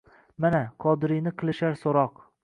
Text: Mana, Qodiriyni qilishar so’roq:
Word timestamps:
Mana, 0.45 0.61
Qodiriyni 0.85 1.33
qilishar 1.41 1.77
so’roq: 1.83 2.17